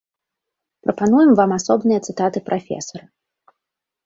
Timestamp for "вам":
1.39-1.51